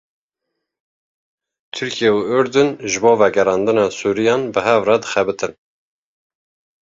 [1.75, 5.53] Tirkiye û Urdunê ji bo vegerandina Sûriyan bi hev re dixebitin.